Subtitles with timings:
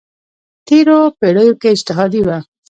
[0.67, 2.37] تېرو پېړیو کې اجتهادي وه.